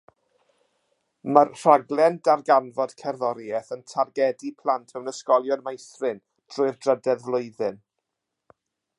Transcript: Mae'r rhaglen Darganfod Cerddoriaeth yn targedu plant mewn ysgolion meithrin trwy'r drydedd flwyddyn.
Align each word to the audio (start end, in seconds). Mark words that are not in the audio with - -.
Mae'r 1.37 1.49
rhaglen 1.63 2.15
Darganfod 2.27 2.95
Cerddoriaeth 3.01 3.69
yn 3.75 3.83
targedu 3.93 4.49
plant 4.63 4.95
mewn 4.95 5.11
ysgolion 5.13 5.63
meithrin 5.67 6.23
trwy'r 6.55 6.79
drydedd 6.87 7.23
flwyddyn. 7.27 7.79